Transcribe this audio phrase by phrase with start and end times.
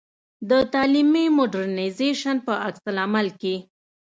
[0.49, 3.55] د تعلیمي مډرنیزېشن په عکس العمل کې.